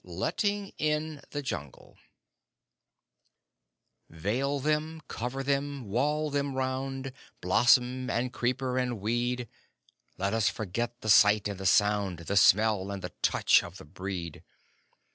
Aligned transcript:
LETTING 0.03 0.73
IN 0.79 1.21
THE 1.29 1.43
JUNGLE 1.43 1.95
Veil 4.09 4.59
them, 4.59 5.03
cover 5.07 5.43
them, 5.43 5.83
wall 5.89 6.31
them 6.31 6.55
round 6.55 7.13
Blossom, 7.39 8.09
and 8.09 8.33
creeper, 8.33 8.79
and 8.79 8.99
weed 8.99 9.47
Let 10.17 10.33
us 10.33 10.49
forget 10.49 11.01
the 11.01 11.09
sight 11.11 11.47
and 11.47 11.59
the 11.59 11.67
sound, 11.67 12.17
The 12.21 12.35
smell 12.35 12.89
and 12.89 13.03
the 13.03 13.13
touch 13.21 13.63
of 13.63 13.77
the 13.77 13.85
breed! 13.85 14.41